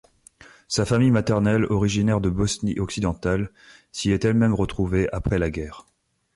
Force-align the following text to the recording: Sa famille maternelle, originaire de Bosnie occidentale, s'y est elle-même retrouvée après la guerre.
Sa 0.67 0.83
famille 0.83 1.11
maternelle, 1.11 1.67
originaire 1.69 2.21
de 2.21 2.29
Bosnie 2.31 2.79
occidentale, 2.79 3.51
s'y 3.91 4.09
est 4.09 4.25
elle-même 4.25 4.55
retrouvée 4.55 5.07
après 5.13 5.37
la 5.37 5.51
guerre. 5.51 5.85